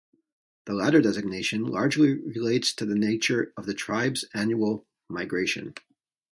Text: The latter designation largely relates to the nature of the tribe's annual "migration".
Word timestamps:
The 0.65 0.73
latter 0.73 0.99
designation 0.99 1.61
largely 1.63 2.15
relates 2.15 2.73
to 2.73 2.87
the 2.87 2.95
nature 2.95 3.53
of 3.55 3.67
the 3.67 3.75
tribe's 3.75 4.25
annual 4.33 4.87
"migration". 5.09 5.75